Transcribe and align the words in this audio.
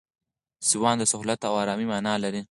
سوان 0.69 0.95
د 0.99 1.03
سهولت 1.11 1.39
او 1.49 1.53
آرامۍ 1.63 1.85
مانا 1.93 2.13
لري. 2.23 2.39